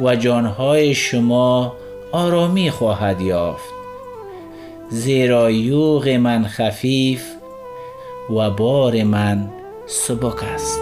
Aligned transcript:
و 0.00 0.16
جانهای 0.16 0.94
شما 0.94 1.76
آرامی 2.12 2.70
خواهد 2.70 3.20
یافت. 3.20 3.74
زیرا 4.90 5.50
یوغ 5.50 6.08
من 6.08 6.46
خفیف 6.46 7.24
و 8.30 8.50
بار 8.50 9.02
من 9.02 9.50
سبک 9.86 10.44
است. 10.44 10.80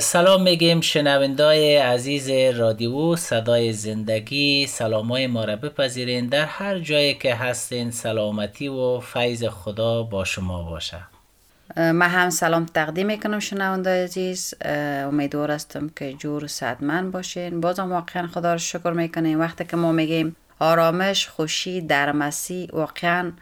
سلام 0.00 0.42
میگیم 0.42 0.80
شنوندای 0.80 1.76
عزیز 1.76 2.30
رادیو 2.30 3.16
صدای 3.16 3.72
زندگی 3.72 4.66
سلام 4.66 5.08
های 5.08 5.26
ما 5.26 5.44
را 5.44 5.56
بپذیرین. 5.56 6.26
در 6.26 6.44
هر 6.44 6.78
جایی 6.78 7.14
که 7.14 7.34
هستین 7.34 7.90
سلامتی 7.90 8.68
و 8.68 9.00
فیض 9.00 9.44
خدا 9.44 10.02
با 10.02 10.24
شما 10.24 10.62
باشه. 10.62 11.17
من 11.78 12.08
هم 12.08 12.30
سلام 12.30 12.64
تقدیم 12.64 13.06
می‌کنم 13.06 13.38
شنوندای 13.38 14.04
عزیز. 14.04 14.54
امیدوار 14.64 15.50
هستم 15.50 15.88
که 15.96 16.12
جور 16.12 16.46
صدمن 16.46 17.10
باشین. 17.10 17.60
بازم 17.60 17.92
واقعا 17.92 18.26
خدا 18.26 18.52
رو 18.52 18.58
شکر 18.58 18.90
می‌کنیم. 18.90 19.40
وقتی 19.40 19.64
که 19.64 19.76
ما 19.76 19.92
میگیم 19.92 20.36
آرامش 20.58 21.28
خوشی 21.28 21.80
در 21.80 22.12
مسیح 22.12 22.68
واقعا 22.72 23.32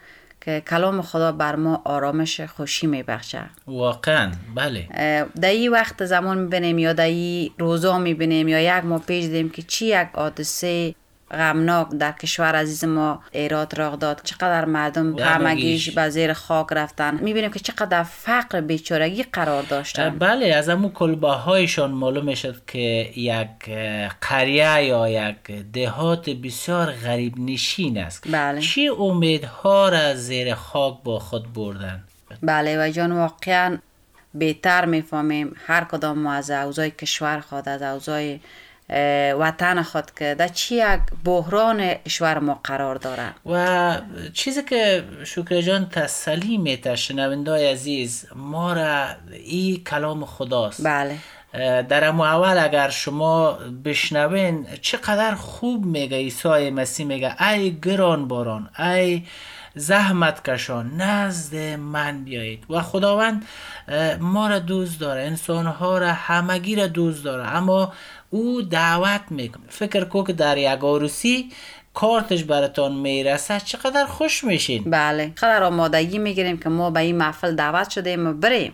که 0.41 0.63
کلام 0.69 1.01
خدا 1.01 1.31
بر 1.31 1.55
ما 1.55 1.81
آرامش 1.85 2.41
خوشی 2.41 2.87
میبخشه. 2.87 3.43
واقعا 3.67 4.31
بله. 4.55 4.87
در 5.41 5.49
این 5.49 5.71
وقت 5.71 6.05
زمان 6.05 6.37
می‌بینیم 6.37 6.79
یا 6.79 6.93
در 6.93 7.05
این 7.05 7.51
روزا 7.59 7.97
می‌بینیم 7.97 8.47
یا 8.47 8.77
یک 8.77 8.85
ما 8.85 8.99
پیش 8.99 9.25
دیدیم 9.25 9.49
که 9.49 9.61
چی 9.61 9.85
یک 9.85 10.07
حادثه 10.13 10.95
غمناک 11.31 11.89
در 11.89 12.11
کشور 12.11 12.55
عزیز 12.55 12.83
ما 12.83 13.21
ایراد 13.31 13.79
راه 13.79 13.95
داد. 13.95 14.21
چقدر 14.23 14.65
مردم 14.65 15.19
همگیش 15.19 15.89
به 15.89 16.09
زیر 16.09 16.33
خاک 16.33 16.67
رفتن. 16.71 17.19
می‌بینیم 17.21 17.51
که 17.51 17.59
چقدر 17.59 18.03
فقر 18.03 18.61
بیچارگی 18.61 19.23
قرار 19.23 19.63
داشتن. 19.63 20.09
بله 20.09 20.45
از 20.45 20.69
امو 20.69 20.89
کلبه 20.89 21.31
هایشان 21.31 21.91
معلوم 21.91 22.25
می‌شد 22.25 22.61
که 22.67 23.11
یک 23.15 23.69
قریه 24.21 24.83
یا 24.83 25.09
یک 25.09 25.51
دهات 25.73 26.29
بسیار 26.29 26.91
غریب 26.91 27.39
نشین 27.39 27.97
است. 27.97 28.23
بله. 28.31 28.61
چی 28.61 28.87
امیدها 28.87 29.89
را 29.89 30.13
زیر 30.15 30.55
خاک 30.55 30.97
با 31.03 31.19
خود 31.19 31.53
بردن؟ 31.53 32.03
بله 32.43 32.87
و 32.87 32.91
جان 32.91 33.11
واقعا 33.11 33.77
بهتر 34.33 34.85
می‌فهمیم 34.85 35.55
هر 35.65 35.83
کدام 35.83 36.19
ما 36.19 36.33
از 36.33 36.51
اوضاع 36.51 36.89
کشور 36.89 37.39
خود 37.39 37.69
از 37.69 37.81
اوضاع 37.81 38.37
وطن 39.39 39.81
خود 39.81 40.11
که 40.19 40.35
در 40.35 40.47
چی 40.47 40.75
یک 40.75 40.99
بحران 41.25 41.95
اشور 42.05 42.39
ما 42.39 42.59
قرار 42.63 42.95
داره؟ 42.95 43.33
و 43.45 43.97
چیزی 44.33 44.63
که 44.63 45.03
شکر 45.23 45.61
جان 45.61 45.89
تسلی 45.89 46.57
میته 46.57 46.95
شنوندای 46.95 47.71
عزیز 47.71 48.25
ما 48.35 48.73
را 48.73 49.05
این 49.31 49.83
کلام 49.83 50.25
خداست. 50.25 50.83
بله. 50.83 51.17
در 51.81 52.07
امو 52.07 52.23
اول 52.23 52.57
اگر 52.57 52.89
شما 52.89 53.51
بشنوین 53.85 54.67
چقدر 54.81 55.35
خوب 55.35 55.85
میگه 55.85 56.17
عیسی 56.17 56.69
مسیح 56.69 57.05
میگه 57.05 57.43
ای 57.43 57.79
گران 57.79 58.27
باران 58.27 58.69
ای 58.79 59.23
زحمت 59.77 60.49
کشان. 60.49 61.01
نزد 61.01 61.55
من 61.79 62.23
بیایید. 62.23 62.63
و 62.69 62.81
خداوند 62.81 63.45
ما 64.19 64.47
را 64.47 64.59
دوست 64.59 64.99
داره 64.99 65.21
انسان 65.21 65.65
ها 65.65 65.97
را 65.97 66.13
همگی 66.13 66.75
را 66.75 66.87
دوست 66.87 67.23
داره. 67.23 67.47
اما 67.55 67.93
او 68.29 68.61
دعوت 68.61 69.21
می‌کنه. 69.29 69.63
فکر 69.69 70.03
کو 70.03 70.23
که 70.23 70.33
در 70.33 70.57
یک 70.57 70.79
عروسی 70.83 71.51
کارتش 71.93 72.43
براتان 72.43 72.93
می‌رسه 72.93 73.59
چقدر 73.59 74.05
خوش 74.05 74.43
میشین. 74.43 74.83
بله. 74.83 75.33
قدر 75.37 75.63
آمادگی 75.63 76.17
می‌گیریم 76.17 76.57
که 76.57 76.69
ما 76.69 76.89
به 76.89 76.99
این 76.99 77.17
محفل 77.17 77.55
دعوت 77.55 77.89
شدیم 77.89 78.27
و 78.27 78.33
بریم. 78.33 78.73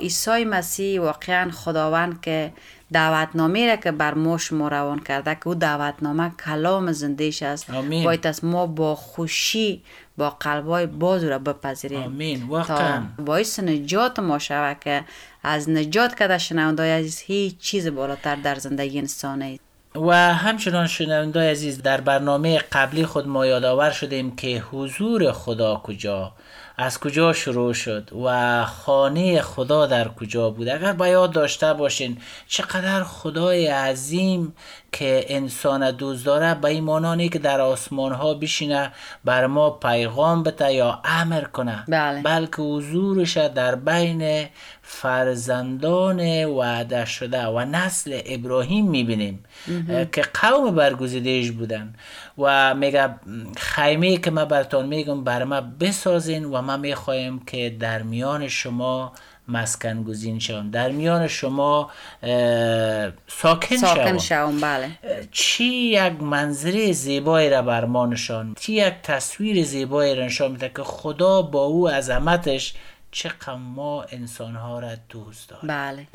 عیسی 0.00 0.44
مسیح 0.44 1.00
واقعا 1.00 1.50
خداوند 1.50 2.20
که 2.20 2.52
دعوتنامه 2.92 3.66
را 3.66 3.76
که 3.76 3.92
بر 3.92 4.14
ما 4.14 4.38
شما 4.38 4.68
روان 4.68 4.98
کرده 4.98 5.34
که 5.34 5.48
او 5.48 5.54
دعوتنامه 5.54 6.30
کلام 6.44 6.92
زندهش 6.92 7.42
است. 7.42 7.70
باید 8.04 8.26
از 8.26 8.44
ما 8.44 8.66
با 8.66 8.94
خوشی 8.94 9.82
با 10.16 10.30
قلبای 10.30 10.86
باز 10.86 11.24
را 11.24 11.38
بپذیریم. 11.38 12.02
آمین. 12.02 12.42
واقعا. 12.42 13.02
باعث 13.18 13.60
نجات 13.60 14.18
ما 14.18 14.38
شود 14.38 14.76
که 14.80 15.04
از 15.42 15.70
نجات 15.70 16.14
کده 16.14 16.38
شنوندای 16.38 16.90
عزیز 16.90 17.20
هیچ 17.20 17.58
چیز 17.58 17.88
بالاتر 17.88 18.36
در 18.36 18.54
زندگی 18.54 18.98
انسان 18.98 19.42
است. 19.42 19.60
و 19.96 20.34
همچنان 20.34 20.86
شنوندای 20.86 21.50
عزیز 21.50 21.82
در 21.82 22.00
برنامه 22.00 22.58
قبلی 22.58 23.06
خود 23.06 23.28
ما 23.28 23.46
یادآور 23.46 23.90
شدیم 23.90 24.36
که 24.36 24.64
حضور 24.70 25.32
خدا 25.32 25.80
کجا؟ 25.84 26.32
از 26.78 27.00
کجا 27.00 27.32
شروع 27.32 27.72
شد 27.72 28.10
و 28.24 28.64
خانه 28.64 29.40
خدا 29.40 29.86
در 29.86 30.08
کجا 30.08 30.50
بود؟ 30.50 30.68
اگر 30.68 31.08
یاد 31.08 31.32
داشته 31.32 31.74
باشین 31.74 32.18
چقدر 32.46 33.04
خدای 33.04 33.66
عظیم 33.66 34.54
که 34.92 35.24
انسان 35.28 35.90
دوست 35.90 36.26
داره 36.26 36.54
به 36.54 36.68
این 36.68 36.84
مانانی 36.84 37.28
که 37.28 37.38
در 37.38 37.60
آسمان 37.60 38.12
ها 38.12 38.34
بشینه 38.34 38.92
بر 39.24 39.46
ما 39.46 39.70
پیغام 39.70 40.42
بده 40.42 40.72
یا 40.72 41.00
امر 41.04 41.44
کنه. 41.44 41.84
بله. 41.88 42.22
بلکه 42.22 42.62
حضورش 42.62 43.36
در 43.36 43.74
بین 43.74 44.46
فرزندان 44.82 46.44
وعده 46.44 47.04
شده 47.04 47.46
و 47.46 47.64
نسل 47.64 48.20
ابراهیم 48.26 48.86
می‌بینیم 48.86 49.44
که 50.12 50.22
قوم 50.34 50.74
برگزیدهش 50.74 51.50
بودن. 51.50 51.94
و 52.38 52.74
میگه 52.74 53.14
خیمه 53.56 54.16
که 54.16 54.30
ما 54.30 54.44
برتان 54.44 54.86
میگم 54.86 55.24
بر 55.24 55.44
ما 55.44 55.60
بسازین 55.60 56.44
و 56.44 56.62
ما 56.66 56.76
می‌خواهیم 56.76 57.38
که 57.38 57.76
در 57.80 58.02
میان 58.02 58.48
شما 58.48 59.12
مسکن 59.48 60.02
گزین 60.02 60.38
شوم. 60.38 60.70
در 60.70 60.90
میان 60.90 61.28
شما 61.28 61.90
ساکن, 63.26 63.76
ساکن 63.76 64.18
شوم. 64.18 64.60
بله. 64.60 64.90
چی 65.32 65.64
یک 65.64 66.22
منظره 66.22 66.92
زیبایی 66.92 67.50
را 67.50 67.62
بر 67.62 67.84
ما 67.84 68.06
نشان 68.06 68.54
چی 68.60 68.72
یک 68.72 68.94
تصویر 69.02 69.64
زیبایی 69.64 70.14
را 70.14 70.24
نشان 70.24 70.50
میده 70.52 70.68
که 70.76 70.82
خدا 70.82 71.42
با 71.42 71.64
او 71.64 71.88
عظمتش 71.88 72.74
چقدر 73.10 73.54
ما 73.54 74.02
انسان 74.02 74.56
ها 74.56 74.78
را 74.78 74.90
دوست 75.08 75.48
داریم؟ 75.48 75.68
بله. 75.68 76.06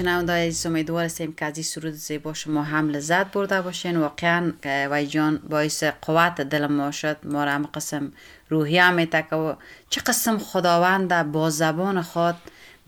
شنونده 0.00 0.32
عزیز 0.32 0.66
امیدوار 0.66 1.04
هستیم 1.04 1.32
که 1.32 1.44
از 1.44 1.56
این 1.56 1.64
سرود 1.64 1.92
زیبا 1.92 2.34
شما 2.34 2.62
هم 2.62 2.88
لذت 2.88 3.32
برده 3.32 3.62
باشین. 3.62 3.96
واقعا 3.96 4.52
وای 4.64 5.06
جان 5.06 5.36
باعث 5.50 5.84
قوت 5.84 6.40
دل 6.40 6.66
ما 6.66 6.90
شد. 6.90 7.16
ما 7.24 7.44
را 7.44 7.52
هم 7.52 7.66
قسم 7.74 8.12
روحیه 8.48 8.90
میته 8.90 9.26
که 9.30 9.56
چه 9.90 10.00
قسم 10.00 10.38
خداوند 10.38 11.32
با 11.32 11.50
زبان 11.50 12.02
خود. 12.02 12.34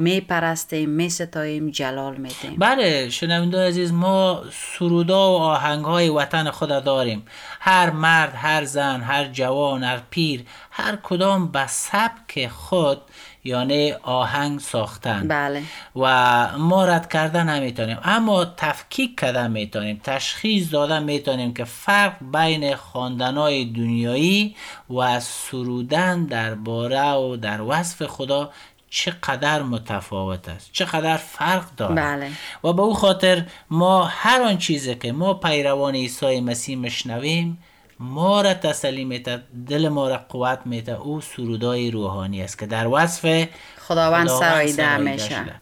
می 0.03 0.21
پرستیم 0.21 0.89
می 0.89 1.11
ستاییم 1.11 1.71
جلال 1.71 2.17
میدیم. 2.17 2.57
بله 2.59 3.11
شنونده 3.11 3.69
عزیز 3.69 3.93
ما 3.93 4.43
سرودا 4.53 5.31
و 5.31 5.39
آهنگ 5.39 5.85
های 5.85 6.09
وطن 6.09 6.51
خود 6.51 6.69
داریم. 6.69 7.23
هر 7.61 7.91
مرد 7.91 8.33
هر 8.35 8.65
زن 8.65 9.01
هر 9.01 9.25
جوان 9.25 9.85
هر 9.85 10.01
پیر 10.11 10.45
هر 10.71 10.97
کدام 10.97 11.49
به 11.49 11.67
سبک 11.67 12.49
خود 12.49 13.01
یعنی 13.45 13.93
آهنگ 14.03 14.61
ساختن. 14.61 15.29
بله. 15.29 15.63
و 15.97 16.49
ما 16.59 16.85
رد 16.85 17.13
کردن 17.13 17.49
نمی‌تونیم 17.49 17.99
اما 18.05 18.45
تفکیک 18.45 19.21
کردن 19.21 19.51
می‌تونیم 19.51 20.01
تشخیص 20.05 20.73
دادن 20.73 21.03
می‌تونیم 21.03 21.55
که 21.55 21.65
فرق 21.65 22.13
بین 22.33 22.77
خواندنهای 22.77 23.65
دنیایی 23.65 24.57
و 24.91 25.21
سرودن 25.21 26.25
درباره 26.25 27.13
و 27.13 27.37
در 27.37 27.61
وصف 27.61 28.07
خدا 28.07 28.51
چقدر 28.95 29.63
متفاوت 29.63 30.49
است 30.49 30.73
چقدر 30.73 31.17
فرق 31.17 31.65
داره 31.77 31.95
بله. 31.95 32.31
و 32.65 32.73
به 32.73 32.83
او 32.83 32.95
خاطر 32.95 33.45
ما 33.71 34.05
هر 34.05 34.43
آن 34.43 34.59
چیزی 34.59 34.95
که 34.95 35.13
ما 35.13 35.35
پیروان 35.35 35.95
عیسی 35.95 36.41
مسیح 36.41 36.79
مشنویم 36.79 37.59
ما 38.01 38.41
را 38.41 38.55
تسلی 38.55 39.05
میده 39.05 39.43
دل 39.67 39.89
ما 39.89 40.09
را 40.09 40.21
قوت 40.29 40.59
میده 40.65 40.93
او 40.93 41.21
سرودای 41.21 41.91
روحانی 41.91 42.43
است 42.43 42.59
که 42.59 42.67
در 42.67 42.87
وصف 42.87 43.49
خداوند 43.79 44.29
سراییده 44.29 44.97
میشه. 44.97 45.61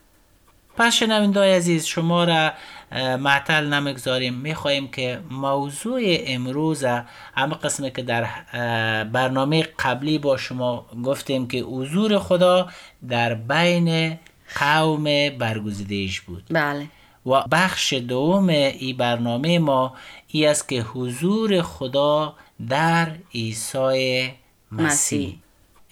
پس 0.81 0.95
شنونده 0.95 1.57
عزیز 1.57 1.85
شما 1.85 2.25
را 2.25 2.53
معطل 3.17 3.67
نمگذاریم 3.67 4.35
می‌خواهیم 4.35 4.89
که 4.89 5.21
موضوع 5.31 6.01
امروز 6.07 6.85
همه 7.35 7.55
قسمی 7.55 7.91
که 7.91 8.03
در 8.03 8.27
برنامه 9.05 9.63
قبلی 9.63 10.19
با 10.19 10.37
شما 10.37 10.87
گفتیم 11.05 11.49
که 11.49 11.59
حضور 11.59 12.19
خدا 12.19 12.69
در 13.09 13.35
بین 13.35 14.19
قوم 14.59 15.05
برگزیدهش 15.39 16.21
بود. 16.21 16.45
بله. 16.51 16.87
و 17.27 17.43
بخش 17.51 17.93
دوم 17.93 18.49
ای 18.49 18.93
برنامه 18.93 19.59
ما 19.59 19.95
ای 20.29 20.47
است 20.47 20.69
که 20.69 20.83
حضور 20.83 21.63
خدا 21.63 22.35
در 22.69 23.17
عیسی 23.35 23.79
مسیح. 23.79 24.35
مسیح. 24.73 25.37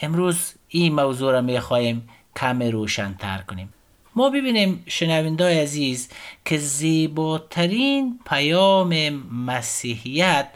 امروز 0.01 0.55
این 0.69 0.95
موضوع 0.95 1.33
را 1.33 1.41
می 1.41 1.61
خواهیم 1.61 2.09
کم 2.37 2.63
روشنتر 2.63 3.39
کنیم. 3.39 3.75
ما 4.19 4.31
ببینیم 4.31 4.83
شنوینده 4.87 5.63
عزیز 5.63 6.09
که 6.45 6.59
زیباترین 6.59 8.19
پیام 8.27 9.09
مسیحیت 9.47 10.49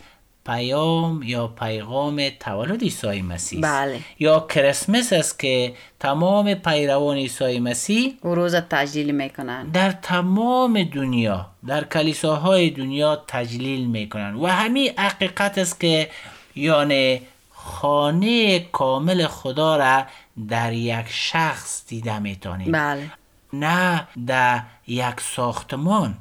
پیام 0.47 1.23
یا 1.23 1.47
پیغام 1.47 2.29
تولد 2.41 2.83
عیسی 2.83 3.23
مسیح. 3.23 3.61
بله. 3.61 4.01
یا 4.19 4.41
کرسمس 4.41 5.13
است 5.13 5.39
که 5.39 5.75
تمام 6.01 6.55
پیروان 6.55 7.17
عیسی 7.17 7.61
مسیح 7.61 8.15
او 8.23 8.35
روز 8.35 8.55
تجلیل 8.55 9.11
می‌کنن 9.11 9.69
در 9.69 9.91
تمام 9.91 10.83
دنیا 10.83 11.47
در 11.67 11.85
کلیساهای 11.85 12.71
دنیا 12.71 13.23
تجلیل 13.29 13.87
می‌کنن 13.87 14.35
و 14.35 14.47
همین 14.47 14.91
حقیقت 14.99 15.59
است 15.59 15.81
که 15.81 16.11
یعنی 16.57 17.21
خانه 17.51 18.61
کامل 18.61 19.27
خدا 19.27 19.77
را 19.77 20.05
در 20.49 20.73
یک 20.73 21.07
شخص 21.09 21.87
دیده 21.89 22.19
می‌تونیم 22.19 22.73
بله 22.73 23.22
نه 23.53 24.09
در 24.27 24.63
یک 24.87 25.21
ساختمان 25.21 26.15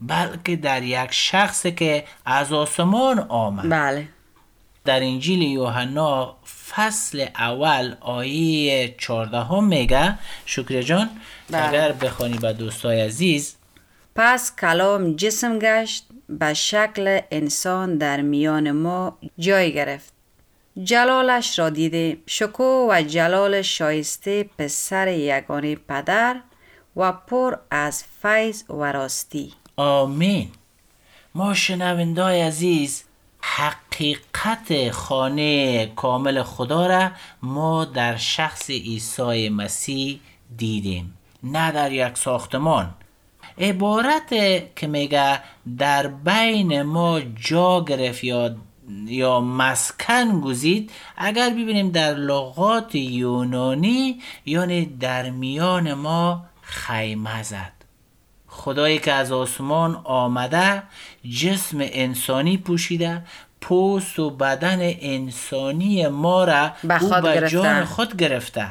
بلکه 0.00 0.56
در 0.56 0.82
یک 0.82 1.08
شخص 1.10 1.66
که 1.66 2.04
از 2.26 2.52
آسمان 2.52 3.18
آمد. 3.18 3.70
بله. 3.70 4.08
در 4.84 5.00
انجیل 5.00 5.42
یوحنا 5.42 6.36
فصل 6.70 7.26
اول 7.36 7.94
آیه 8.00 8.94
14 8.98 9.38
هم 9.38 9.64
میگه 9.64 10.18
شکر 10.46 10.82
جان 10.82 11.10
بله. 11.50 11.68
اگر 11.68 11.92
بخوانی 11.92 12.38
به 12.38 12.52
دوستای 12.52 13.00
عزیز. 13.00 13.56
پس 14.14 14.56
کلام 14.56 15.16
جسم 15.16 15.58
گشت 15.58 16.06
به 16.28 16.54
شکل 16.54 17.20
انسان 17.30 17.98
در 17.98 18.20
میان 18.20 18.70
ما 18.70 19.18
جای 19.38 19.72
گرفت. 19.72 20.12
جلالش 20.76 21.58
را 21.58 21.70
دیده 21.70 22.18
شکوه 22.26 22.88
و 22.90 23.02
جلال 23.02 23.62
شایسته 23.62 24.50
پسر 24.58 25.08
یگانه 25.08 25.74
پدر 25.74 26.36
و 26.96 27.12
پر 27.12 27.56
از 27.70 28.04
فیض 28.22 28.62
و 28.70 28.92
راستی. 28.92 29.52
آمین. 29.76 30.48
ما 31.34 31.54
شنوندای 31.54 32.42
عزیز 32.42 33.04
حقیقت 33.40 34.90
خانه 34.90 35.86
کامل 35.86 36.42
خدا 36.42 36.86
را 36.86 37.10
ما 37.42 37.84
در 37.84 38.16
شخص 38.16 38.70
عیسی 38.70 39.48
مسیح 39.48 40.20
دیدیم 40.56 41.18
نه 41.42 41.72
در 41.72 41.92
یک 41.92 42.18
ساختمان. 42.18 42.94
عبارت 43.58 44.28
که 44.76 44.86
میگه 44.86 45.40
در 45.78 46.06
بین 46.06 46.82
ما 46.82 47.20
جا 47.20 47.84
گرفت 47.84 48.24
یا 48.24 48.56
یا 49.06 49.40
مسکن 49.40 50.40
گزید 50.40 50.90
اگر 51.16 51.50
ببینیم 51.50 51.90
در 51.90 52.14
لغات 52.14 52.94
یونانی 52.94 54.20
یعنی 54.46 54.86
در 54.86 55.30
میان 55.30 55.94
ما 55.94 56.44
خیمه 56.62 57.42
زد. 57.42 57.72
خدایی 58.48 58.98
که 58.98 59.12
از 59.12 59.32
آسمان 59.32 60.00
آمده 60.04 60.82
جسم 61.40 61.78
انسانی 61.80 62.56
پوشیده 62.56 63.22
پوست 63.60 64.18
و 64.18 64.30
بدن 64.30 64.78
انسانی 64.80 66.08
ما 66.08 66.44
را 66.44 66.70
به 66.84 67.02
او 67.02 67.22
به. 67.22 67.48
جان 67.48 67.84
خود 67.84 68.16
گرفته. 68.16 68.70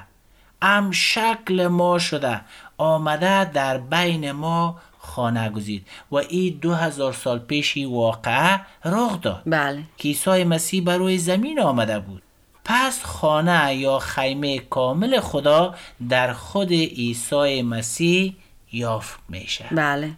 ام 0.61 0.91
شکل 0.91 1.67
ما 1.67 1.99
شده. 1.99 2.41
آمده 2.77 3.45
در 3.45 3.77
بین 3.77 4.31
ما 4.31 4.79
خانه 5.01 5.49
گزید. 5.49 5.87
و 6.11 6.15
این 6.15 6.57
دو 6.61 6.73
هزار 6.73 7.13
سال 7.13 7.39
پیشی 7.39 7.85
واقعه 7.85 8.61
رخ 8.85 9.21
داد. 9.21 9.41
بله. 9.45 9.83
که 9.97 10.07
عیسی 10.07 10.43
مسیح 10.43 10.83
بر 10.83 10.97
روی 10.97 11.17
زمین 11.17 11.59
آمده 11.59 11.99
بود. 11.99 12.21
پس 12.65 13.03
خانه 13.03 13.75
یا 13.75 13.99
خیمه 13.99 14.59
کامل 14.59 15.19
خدا 15.19 15.75
در 16.09 16.33
خود 16.33 16.71
عیسی 16.71 17.61
مسیح 17.61 18.35
یافت 18.71 19.19
میشه. 19.29 19.65
بله. 19.71 20.11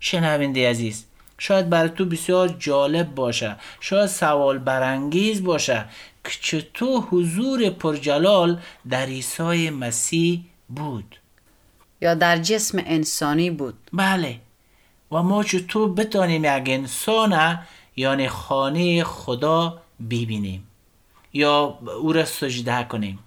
شنونده 0.00 0.70
عزیز 0.70 1.06
شاید 1.38 1.70
برای 1.70 1.88
تو 1.88 2.04
بسیار 2.04 2.48
جالب 2.48 3.14
باشه. 3.14 3.56
شاید 3.80 4.06
سوال 4.06 4.58
برانگیز 4.58 5.44
باشه 5.44 5.84
که 6.24 6.30
چطور 6.40 7.02
حضور 7.02 7.70
پرجلال 7.70 8.60
در 8.90 9.06
عیسی 9.06 9.70
مسیح 9.70 10.44
بود. 10.68 11.16
یا 12.00 12.14
در 12.14 12.38
جسم 12.38 12.82
انسانی 12.86 13.50
بود. 13.50 13.74
بله. 13.92 14.40
و 15.12 15.22
ما 15.22 15.44
چطور 15.44 15.92
بتانیم 15.92 16.44
یک 16.44 16.68
انسان 16.68 17.58
یعنی 17.96 18.28
خانه 18.28 19.04
خدا 19.04 19.78
ببینیم 20.10 20.66
یا 21.32 21.78
او 22.02 22.12
را 22.12 22.24
سجده 22.24 22.84
کنیم. 22.84 23.18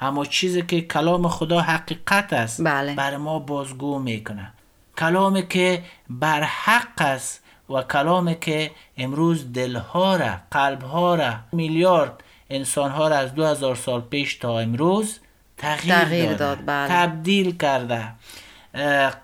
اما 0.00 0.24
چیزی 0.24 0.62
که 0.62 0.80
کلام 0.80 1.28
خدا 1.28 1.60
حقیقت 1.60 2.32
است 2.32 2.64
بله. 2.64 2.94
بر 2.94 3.16
ما 3.16 3.38
بازگو 3.38 3.98
می‌کنه. 3.98 4.52
کلامی 4.98 5.46
که 5.46 5.84
بر 6.10 6.42
حق 6.42 7.00
است 7.00 7.42
و 7.70 7.82
کلامی 7.82 8.36
که 8.40 8.70
امروز 8.96 9.52
دلها 9.52 10.16
را 10.16 10.36
قلبها 10.50 11.14
را 11.14 11.34
میلیارد 11.52 12.24
انسانها 12.50 13.08
را 13.08 13.16
از 13.16 13.34
دو 13.34 13.46
هزار 13.46 13.76
سال 13.76 14.00
پیش 14.00 14.34
تا 14.34 14.58
امروز 14.60 15.18
تغییر, 15.60 15.94
تغییر 15.94 16.32
داد، 16.32 16.58
بله. 16.66 16.88
تبدیل 16.88 17.56
کرده. 17.56 18.04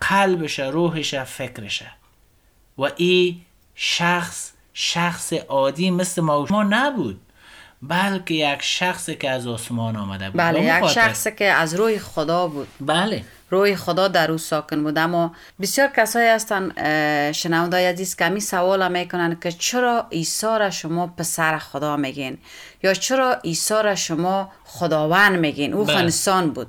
قلبش 0.01 0.59
روحش 0.59 1.15
فکرش 1.15 1.83
و 2.77 2.89
این 2.95 3.41
شخص 3.75 4.51
شخص 4.73 5.33
عادی 5.33 5.91
مثل 5.91 6.21
ما 6.21 6.47
ما 6.49 6.63
نبود. 6.63 7.21
بلکه 7.81 8.33
یک 8.33 8.61
شخصی 8.61 9.15
که 9.15 9.29
از 9.29 9.47
آسمان 9.47 9.95
آمده 9.95 10.29
بود. 10.29 10.39
بله 10.41 10.63
یک 10.63 10.79
خاطر- 10.79 10.93
شخصی 10.93 11.31
که 11.31 11.45
از 11.45 11.73
روی 11.73 11.99
خدا 11.99 12.47
بود. 12.47 12.67
بله. 12.81 13.23
روی 13.49 13.75
خدا 13.75 14.07
در 14.07 14.31
او 14.31 14.37
ساکن 14.37 14.83
بود. 14.83 14.97
اما 14.97 15.31
بسیار 15.61 15.87
کسایی 15.87 16.29
هستن 16.29 16.71
اه، 16.77 17.31
شنونده 17.31 17.89
عزیز 17.89 18.15
که 18.15 18.29
می 18.29 18.39
سوال 18.39 18.91
می‌کنن 18.91 19.37
که 19.41 19.51
چرا 19.51 20.07
عیسی 20.11 20.47
را 20.47 20.69
شما 20.69 21.07
پسر 21.07 21.57
خدا 21.57 21.97
میگین؟ 21.97 22.37
یا 22.83 22.93
چرا 22.93 23.33
عیسی 23.33 23.73
را 23.73 23.95
شما 23.95 24.51
خداوند 24.63 25.39
میگین؟ 25.39 25.73
او 25.73 25.83
بله. 25.83 25.97
انسان 25.97 26.51
بود. 26.51 26.67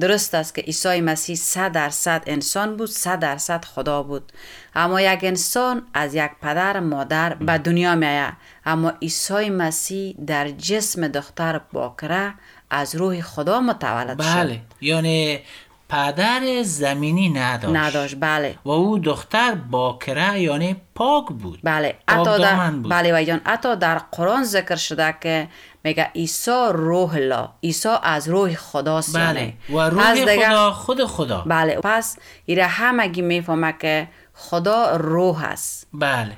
درست 0.00 0.34
است 0.34 0.54
که 0.54 0.62
عیسی 0.62 1.00
مسیح 1.00 1.36
صد 1.36 1.72
درصد 1.72 2.22
انسان 2.26 2.76
بود 2.76 2.90
صد 2.90 3.18
درصد 3.18 3.64
خدا 3.64 4.02
بود. 4.02 4.32
اما 4.74 5.00
یک 5.00 5.20
انسان 5.22 5.82
از 5.94 6.14
یک 6.14 6.30
پدر 6.42 6.80
مادر 6.80 7.34
به 7.34 7.58
دنیا 7.58 7.94
میآید. 7.94 8.34
اما 8.66 8.92
عیسی 9.02 9.50
مسیح 9.50 10.16
در 10.26 10.48
جسم 10.48 11.08
دختر 11.08 11.60
باکره 11.72 12.34
از 12.70 12.94
روح 12.94 13.20
خدا 13.20 13.60
متولد 13.60 14.22
شد. 14.22 14.28
بله. 14.28 14.60
یعنی 14.80 15.40
پدر 15.88 16.62
زمینی 16.62 17.28
نداشت. 17.28 17.76
نداشت 17.76 18.16
بله. 18.20 18.54
و 18.64 18.70
او 18.70 18.98
دختر 18.98 19.54
باکره 19.54 20.40
یعنی 20.40 20.76
پاک 20.94 21.26
بود. 21.26 21.60
بله. 21.62 21.98
حتی 22.08 22.38
در 22.38 22.70
بود. 22.70 22.90
بله 22.90 23.20
و 23.20 23.24
جان. 23.24 23.40
حتی 23.44 23.76
در 23.76 23.98
قرآن 23.98 24.44
ذکر 24.44 24.76
شده 24.76 25.14
که 25.20 25.48
میگه 25.84 26.10
عیسی 26.14 26.68
روح 26.72 27.14
الله. 27.14 27.48
عیسی 27.62 27.88
از 28.02 28.28
روح 28.28 28.54
خداست 28.54 29.16
بله. 29.16 29.40
یعنی. 29.40 29.56
و 29.70 29.90
روح 29.90 30.36
خدا 30.36 30.70
خود 30.70 31.04
خدا. 31.04 31.44
بله. 31.46 31.78
پس 31.84 32.18
ایره 32.46 32.66
همگی 32.66 33.22
می‌فهمه 33.22 33.74
که 33.80 34.08
خدا 34.34 34.96
روح 34.96 35.44
است. 35.44 35.86
بله. 35.92 36.36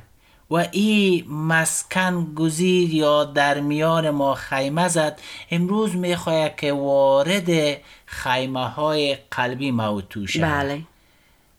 و 0.51 0.67
این 0.73 1.31
مسکن 1.31 2.35
گزید 2.35 2.93
یا 2.93 3.25
در 3.25 3.61
میان 3.61 4.11
ما 4.11 4.35
خیمه 4.35 4.89
زد. 4.89 5.21
امروز 5.51 5.97
می‌خواهد 5.97 6.57
که 6.57 6.73
وارد 6.73 7.77
خیمه 8.07 8.67
های 8.67 9.19
قلبی 9.31 9.71
موتو 9.71 10.27
شود 10.27 10.43
بله. 10.43 10.83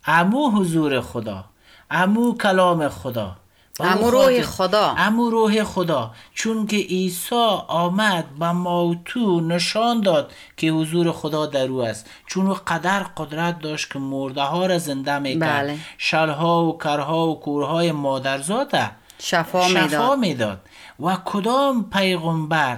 امو 0.06 0.52
حضور 0.52 1.02
خدا. 1.02 1.46
امو 1.92 2.38
کلام 2.38 2.90
خدا. 2.90 3.36
امو 3.84 4.12
روح 4.12 4.42
خدا. 4.42 4.96
امو 4.98 5.30
روح 5.30 5.64
خدا. 5.64 6.12
چون 6.34 6.68
که 6.68 6.78
عیسی 6.78 7.36
آمد 7.68 8.26
به 8.40 8.52
موتو 8.52 9.42
نشان 9.42 10.02
داد 10.02 10.32
که 10.58 10.68
حضور 10.72 11.12
خدا 11.12 11.46
در 11.46 11.68
او 11.68 11.82
است. 11.84 12.10
چون 12.28 12.48
او 12.48 12.58
قدر 12.68 13.04
قدرت 13.04 13.60
داشت 13.60 13.94
که 13.94 14.00
مرده 14.00 14.42
ها 14.42 14.66
را 14.66 14.78
زنده 14.78 15.20
می‌کرد. 15.20 15.66
بله. 15.66 15.78
شلها 15.98 16.66
و 16.66 16.78
کرها 16.78 17.28
و 17.28 17.40
کورهای 17.40 17.92
مادرزاده 17.92 18.92
شفا 19.20 19.68
شفا 19.68 20.16
می‌داد. 20.16 20.20
می‌داد. 20.20 20.62
و 21.00 21.18
کدام 21.26 21.90
پیغمبر 21.90 22.78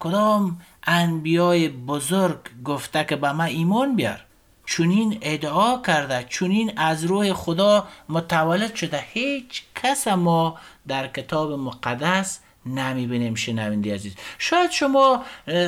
کدام 0.00 0.60
انبیای 0.86 1.68
بزرگ 1.68 2.38
گفته 2.64 3.04
که 3.04 3.16
به 3.16 3.32
من 3.32 3.44
ایمان 3.44 3.96
بیار؟ 3.96 4.24
چونین 4.70 5.18
ادعا 5.22 5.82
کرده 5.86 6.26
چونین 6.28 6.72
از 6.76 7.04
روح 7.04 7.32
خدا 7.32 7.88
متولد 8.08 8.74
شده. 8.74 9.04
هیچ 9.12 9.62
کس 9.82 10.08
ما 10.08 10.58
در 10.88 11.06
کتاب 11.06 11.52
مقدس 11.52 12.40
نمی‌بینیم 12.66 13.34
شنونده 13.34 13.94
عزیز. 13.94 14.14
شاید 14.38 14.70
شما 14.70 15.24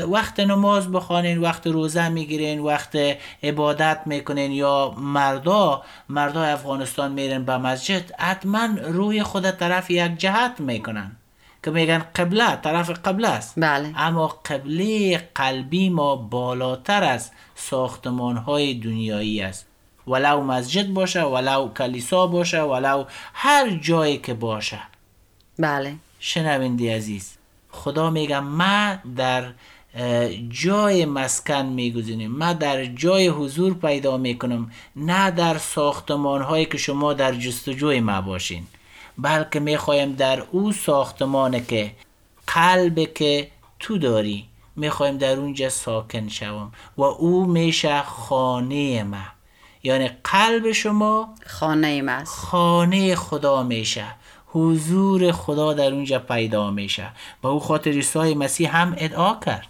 وقت 0.08 0.40
نماز 0.40 0.92
بخوانین 0.92 1.38
وقت 1.38 1.66
روزه 1.66 2.08
می‌گیرین 2.08 2.60
وقت 2.60 2.98
عبادت 3.42 4.00
می‌کنین 4.06 4.52
یا 4.52 4.94
مردا 4.98 5.82
مردا 6.08 6.42
افغانستان 6.42 7.12
میرن 7.12 7.44
به 7.44 7.58
مسجد 7.58 8.12
حتما 8.18 8.68
روی 8.82 9.22
خود 9.22 9.50
طرف 9.50 9.90
یک 9.90 10.16
جهت 10.16 10.60
می‌کنن. 10.60 11.16
که 11.62 11.70
میگن 11.70 11.98
قبله 11.98 12.56
طرف 12.56 12.90
قبله 12.90 13.28
است. 13.28 13.54
بله. 13.56 13.92
اما 13.96 14.26
قبله 14.26 15.16
قلبی 15.34 15.88
ما 15.88 16.16
بالاتر 16.16 17.04
از 17.04 17.30
ساختمان 17.54 18.36
های 18.36 18.74
دنیایی 18.74 19.40
است. 19.40 19.66
ولو 20.06 20.40
مسجد 20.40 20.88
باشه 20.88 21.22
ولو 21.22 21.68
کلیسا 21.68 22.26
باشه 22.26 22.62
ولو 22.62 23.04
هر 23.34 23.70
جایی 23.70 24.18
که 24.18 24.34
باشه. 24.34 24.78
بله. 25.58 25.94
شنونده 26.20 26.96
عزیز 26.96 27.36
خدا 27.70 28.10
میگه 28.10 28.40
ما 28.40 28.94
در 29.16 29.44
جای 30.48 31.04
مسکن 31.04 31.66
میگذینیم 31.66 32.30
ما 32.30 32.52
در 32.52 32.84
جای 32.84 33.28
حضور 33.28 33.74
پیدا 33.74 34.16
می‌کنم. 34.16 34.70
نه 34.96 35.30
در 35.30 35.58
ساختمان 35.58 36.42
هایی 36.42 36.64
که 36.64 36.78
شما 36.78 37.14
در 37.14 37.32
جستجوی 37.32 38.00
ما 38.00 38.20
باشین. 38.20 38.66
بلکه 39.18 39.60
می‌خوایم 39.60 40.12
در 40.12 40.40
او 40.40 40.72
ساختمان 40.72 41.66
که 41.66 41.92
قلب 42.46 43.14
که 43.14 43.50
تو 43.80 43.98
داری 43.98 44.48
می‌خوایم 44.76 45.18
در 45.18 45.36
اونجا 45.36 45.68
ساکن 45.68 46.28
شوم. 46.28 46.72
و 46.96 47.02
او 47.02 47.46
میشه 47.46 48.02
خانه 48.02 49.02
ما. 49.02 49.22
یعنی 49.82 50.10
قلب 50.24 50.72
شما 50.72 51.34
خانه 51.46 52.02
است 52.08 52.34
خانه 52.34 53.14
خدا 53.14 53.62
میشه. 53.62 54.06
حضور 54.46 55.32
خدا 55.32 55.72
در 55.72 55.92
اونجا 55.92 56.18
پیدا 56.18 56.70
میشه. 56.70 57.08
و 57.42 57.46
او 57.46 57.60
خاطر 57.60 57.90
عیسی 57.90 58.34
مسیح 58.34 58.76
هم 58.76 58.94
ادعا 58.98 59.40
کرد. 59.46 59.66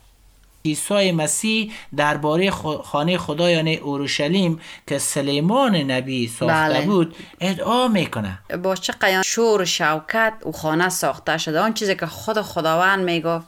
عیسی 0.64 1.12
مسیح 1.12 1.72
درباره 1.96 2.50
خانه 2.84 3.18
خدا 3.18 3.50
یعنی 3.50 3.76
اورشلیم 3.76 4.60
که 4.86 4.98
سلیمان 4.98 5.76
نبی 5.76 6.28
ساخته 6.28 6.52
بله. 6.52 6.86
بود 6.86 7.16
ادعا 7.40 7.88
می‌کنه. 7.88 8.38
با 8.62 8.74
چه 8.74 8.92
قیان 8.92 9.22
شور 9.22 9.62
و 9.62 9.64
شوکت 9.64 10.32
او 10.42 10.52
خانه 10.52 10.88
ساخته 10.88 11.38
شده. 11.38 11.60
آن 11.60 11.74
چیزی 11.74 11.94
که 11.94 12.06
خود 12.06 12.40
خداوند 12.42 13.04
می‌گفت 13.04 13.46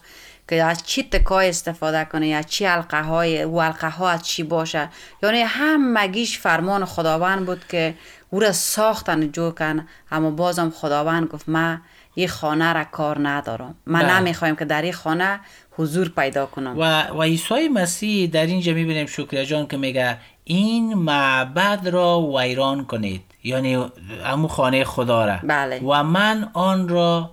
که 0.49 0.63
از 0.63 0.83
چی 0.83 1.03
تکای 1.03 1.49
استفاده 1.49 2.05
کنه 2.05 2.29
یا 2.29 2.43
چی 2.43 2.65
حلقه 2.65 3.03
های 3.03 3.43
او 3.43 3.63
حلقه 3.63 3.89
ها 3.89 4.11
از 4.11 4.23
چی 4.23 4.43
باشه؟ 4.43 4.89
یعنی 5.23 5.41
همگیش 5.41 6.39
فرمان 6.39 6.85
خداوند 6.85 7.47
بود 7.47 7.65
که 7.69 7.95
او 8.31 8.41
را 8.41 8.53
ساختن 8.53 9.33
جو 9.33 9.51
کن. 9.51 9.89
اما 10.11 10.31
بازم 10.31 10.71
خداوند 10.71 11.29
گفت 11.29 11.49
من 11.49 11.81
این 12.15 12.29
خانه 12.29 12.73
را 12.73 12.85
کار 12.85 13.29
ندارم. 13.29 13.75
من 13.87 14.03
بله. 14.03 14.21
نمی‌خوایم 14.21 14.57
که 14.57 14.65
در 14.65 14.83
این 14.83 14.93
خانه 14.93 15.41
حضور 15.77 16.09
پیدا 16.09 16.47
کنم. 16.47 16.79
و, 16.79 17.03
و 17.09 17.23
عیسی 17.23 17.69
مسیح 17.69 18.31
در 18.31 18.47
اینجا 18.47 18.73
می‌بینیم 18.73 19.07
شکر 19.07 19.45
جان 19.45 19.67
که 19.67 19.77
میگه 19.77 20.19
این 20.45 20.95
معبد 20.95 21.89
را 21.89 22.21
ویران 22.21 22.85
کنید. 22.85 23.23
یعنی 23.45 23.85
امو 24.25 24.49
خانه 24.49 24.85
خدا 24.85 25.25
را. 25.25 25.37
بله. 25.43 25.81
و 25.81 26.03
من 26.03 26.51
آن 26.53 26.89
را 26.89 27.31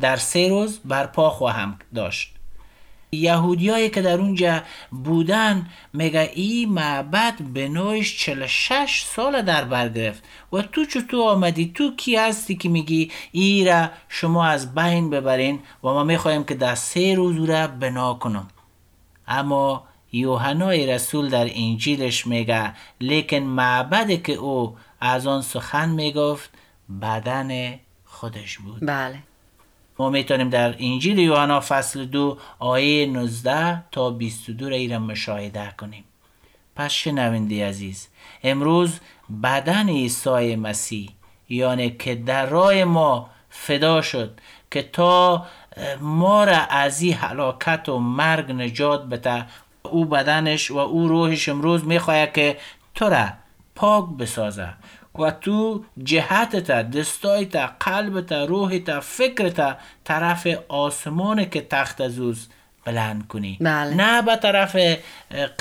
در 0.00 0.16
سه 0.16 0.48
روز 0.48 0.80
برپا 0.84 1.30
خواهم 1.30 1.78
داشت. 1.94 2.34
یهودیایی 3.14 3.90
که 3.90 4.02
در 4.02 4.20
اونجا 4.20 4.62
بودن 4.90 5.66
میگه 5.92 6.30
این 6.34 6.68
معبد 6.68 7.34
بنویش 7.54 8.18
46 8.18 9.04
سال 9.06 9.42
در 9.42 9.64
بر 9.64 9.88
گرفت. 9.88 10.24
و 10.52 10.62
تو 10.62 10.84
چطور 10.84 11.30
آمدی؟ 11.30 11.72
تو 11.74 11.96
کی 11.96 12.16
هستی 12.16 12.56
که 12.56 12.68
میگی 12.68 13.10
ای 13.32 13.64
را 13.64 13.88
شما 14.08 14.46
از 14.46 14.74
بین 14.74 15.10
ببرین 15.10 15.60
و 15.84 15.88
ما 15.88 16.04
می‌خوایم 16.04 16.44
که 16.44 16.54
در 16.54 16.74
سه 16.74 17.14
روز 17.14 17.48
را 17.48 17.66
بنا 17.66 18.14
کنم. 18.14 18.48
اما 19.28 19.84
یوحنای 20.12 20.86
رسول 20.86 21.28
در 21.28 21.50
انجیلش 21.54 22.26
میگه 22.26 22.72
لیکن 23.00 23.38
معبدی 23.38 24.18
که 24.18 24.32
او 24.32 24.76
از 25.00 25.26
آن 25.26 25.42
سخن 25.42 25.88
می‌گفت 25.88 26.50
بدن 27.02 27.80
خودش 28.04 28.58
بود. 28.58 28.86
بله. 28.86 29.18
ما 29.98 30.10
می‌تونیم 30.10 30.50
در 30.50 30.74
انجیل 30.78 31.18
یوحنا 31.18 31.60
فصل 31.60 32.04
دو 32.04 32.38
آیه 32.58 33.06
19 33.06 33.82
تا 33.90 34.10
22 34.10 34.68
را 34.68 34.76
ایرا 34.76 34.98
مشاهده 34.98 35.74
کنیم. 35.78 36.04
پس 36.76 36.90
شنونده 36.90 37.68
عزیز 37.68 38.08
امروز 38.42 39.00
بدن 39.42 39.88
عیسی 39.88 40.56
مسیح 40.56 41.10
یعنی 41.48 41.90
که 41.90 42.14
در 42.14 42.46
راه 42.46 42.84
ما 42.84 43.30
فدا 43.50 44.02
شد 44.02 44.40
که 44.70 44.82
تا 44.82 45.46
ما 46.00 46.44
را 46.44 46.56
از 46.56 47.02
این 47.02 47.14
هلاکت 47.14 47.88
و 47.88 47.98
مرگ 47.98 48.52
نجات 48.52 49.04
بده 49.04 49.46
او 49.82 50.04
بدنش 50.04 50.70
و 50.70 50.78
او 50.78 51.08
روحش 51.08 51.48
امروز 51.48 51.84
می‌خواهد 51.84 52.32
که 52.32 52.58
تو 52.94 53.04
را 53.04 53.28
پاک 53.74 54.04
بسازه. 54.18 54.68
و 55.18 55.30
تو 55.30 55.84
جهتت 56.02 56.90
دستایت 56.90 57.56
قلبت 57.56 58.32
روحت 58.32 59.00
فکرت 59.00 59.76
طرف 60.04 60.48
آسمان 60.68 61.44
که 61.50 61.66
تخت 61.70 62.00
ازوز 62.00 62.48
بلند 62.84 63.26
کنی. 63.26 63.58
بله. 63.60 63.94
نه 63.94 64.22
به 64.22 64.36
طرف 64.36 64.76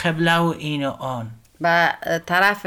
قبله 0.04 0.38
و 0.38 0.56
این 0.60 0.88
و 0.88 0.92
آن. 0.92 1.32
به 1.62 1.94
طرف 2.26 2.66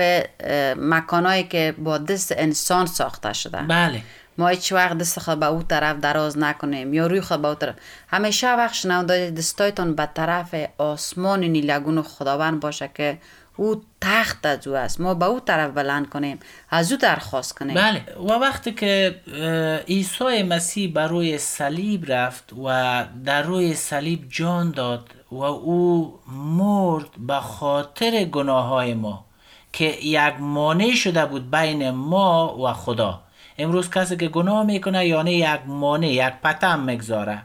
مکانایی 0.76 1.44
که 1.44 1.74
با 1.78 1.98
دست 1.98 2.34
انسان 2.36 2.86
ساخته 2.86 3.32
شده. 3.32 3.58
بله. 3.58 4.02
ما 4.38 4.48
هیچ 4.48 4.72
وقت 4.72 4.98
دست 4.98 5.18
خود 5.20 5.40
به 5.40 5.46
او 5.46 5.62
طرف 5.62 5.96
دراز 5.96 6.38
نکنیم 6.38 6.94
یا 6.94 7.06
روی 7.06 7.20
خود 7.20 7.42
به 7.42 7.48
او 7.48 7.54
طرف. 7.54 7.74
همیشه 8.08 8.54
وقت 8.56 8.74
شنونده 8.74 9.30
دستایتان 9.30 9.94
به 9.94 10.08
طرف 10.14 10.54
آسمان 10.78 11.44
نیلگون 11.44 12.02
خداوند 12.02 12.60
باشه 12.60 12.90
که 12.94 13.18
او 13.56 13.82
تخت 14.00 14.46
از 14.46 14.66
او 14.68 14.76
است. 14.76 15.00
ما 15.00 15.14
به 15.14 15.26
او 15.26 15.40
طرف 15.40 15.70
بلند 15.70 16.08
کنیم. 16.08 16.38
از 16.70 16.92
او 16.92 16.98
درخواست 16.98 17.58
کنیم. 17.58 17.74
بله. 17.74 18.02
و 18.28 18.32
وقتی 18.32 18.72
که 18.72 19.20
عیسی 19.88 20.42
مسیح 20.42 20.92
بر 20.92 21.08
روی 21.08 21.38
صلیب 21.38 22.12
رفت 22.12 22.52
و 22.64 23.04
در 23.24 23.42
روی 23.42 23.74
صلیب 23.74 24.26
جان 24.28 24.70
داد 24.70 25.10
و 25.30 25.42
او 25.42 26.18
مرد 26.28 27.08
به 27.26 27.40
خاطر 27.40 28.24
گناه 28.24 28.66
های 28.66 28.94
ما 28.94 29.24
که 29.72 29.84
یک 29.84 30.34
مانع 30.40 30.94
شده 30.94 31.26
بود 31.26 31.50
بین 31.50 31.90
ما 31.90 32.56
و 32.58 32.72
خدا. 32.72 33.20
امروز 33.58 33.90
کسی 33.90 34.16
که 34.16 34.28
گناه 34.28 34.66
می‌کنه 34.66 35.06
یعنی 35.06 35.32
یک 35.32 35.60
مانع 35.66 36.08
یک 36.08 36.32
پتم 36.42 36.80
می‌گذاره. 36.80 37.42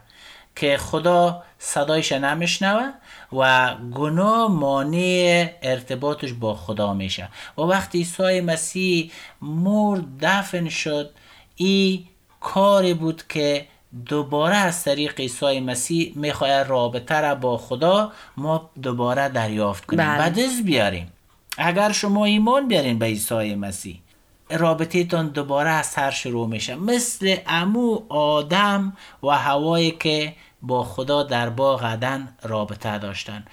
که 0.59 0.77
خدا 0.77 1.43
صدایش 1.59 2.11
نمیشنوه 2.11 2.89
و 3.33 3.75
گناه 3.75 4.51
مانع 4.51 5.49
ارتباطش 5.61 6.33
با 6.33 6.55
خدا 6.55 6.93
میشه. 6.93 7.29
و 7.57 7.61
وقتی 7.61 7.97
عیسی 7.97 8.41
مسیح 8.41 9.11
مرد 9.41 10.03
دفن 10.21 10.69
شد 10.69 11.09
این 11.55 12.05
کاری 12.39 12.93
بود 12.93 13.27
که 13.27 13.67
دوباره 14.05 14.55
از 14.55 14.83
طریق 14.83 15.19
عیسی 15.19 15.59
مسیح 15.59 16.13
می‌خواد 16.15 16.51
رابطه 16.51 17.21
را 17.21 17.35
با 17.35 17.57
خدا 17.57 18.11
ما 18.37 18.69
دوباره 18.81 19.29
دریافت 19.29 19.85
کنیم. 19.85 20.05
بله. 20.05 20.29
به 20.29 20.41
دست 20.41 20.63
بیاریم. 20.63 21.11
اگر 21.57 21.91
شما 21.91 22.25
ایمان 22.25 22.67
بیارین 22.67 22.99
به 22.99 23.05
عیسی 23.05 23.55
مسیح 23.55 24.01
رابطه 24.49 25.03
تان 25.03 25.27
دوباره 25.27 25.69
از 25.69 25.85
سر 25.85 26.11
شروع 26.11 26.47
میشه. 26.47 26.75
مثل 26.75 27.35
امو 27.47 28.01
آدم 28.09 28.97
و 29.23 29.27
هوایی 29.27 29.91
که 29.91 30.33
با 30.61 30.83
خدا 30.83 31.23
در 31.23 31.49
باغ 31.49 31.83
عدن 31.83 32.27
رابطه 32.41 32.97
داشتن. 32.97 33.45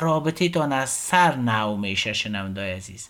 رابطه 0.00 0.48
تان 0.48 0.72
از 0.72 0.90
سر 0.90 1.34
نو 1.34 1.76
میشه 1.76 2.12
شنوندای 2.12 2.72
عزیز. 2.72 3.08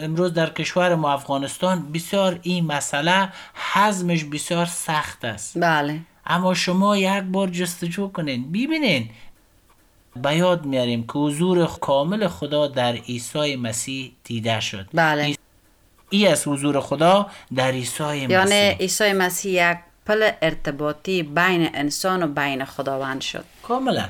امروز 0.00 0.34
در 0.34 0.50
کشور 0.50 0.94
ما 0.94 1.12
افغانستان 1.12 1.92
بسیار 1.92 2.38
این 2.42 2.66
مسئله 2.66 3.28
حزمش 3.72 4.24
بسیار 4.24 4.66
سخت 4.66 5.24
است. 5.24 5.58
بله. 5.58 6.00
اما 6.26 6.54
شما 6.54 6.96
یک 6.96 7.22
بار 7.22 7.48
جستجو 7.48 8.08
کنین. 8.12 8.48
ببینین. 8.52 9.10
به 10.16 10.36
یاد 10.36 10.64
میاریم 10.64 11.02
که 11.02 11.12
حضور 11.12 11.66
کامل 11.66 12.28
خدا 12.28 12.66
در 12.66 12.92
عیسی 12.92 13.56
مسیح 13.56 14.12
دیده 14.24 14.60
شد. 14.60 14.88
بله. 14.94 15.36
ای 16.10 16.26
از 16.26 16.48
حضور 16.48 16.80
خدا 16.80 17.30
در 17.54 17.70
عیسی 17.70 18.02
مسیح. 18.02 18.30
یعنی 18.30 18.76
عیسی 18.80 19.12
مسیح 19.12 19.70
یک 19.70 19.78
پل 20.06 20.30
ارتباطی 20.42 21.22
بین 21.22 21.70
انسان 21.74 22.22
و 22.22 22.26
بین 22.26 22.64
خداوند 22.64 23.20
شد. 23.20 23.44
کاملا. 23.62 24.04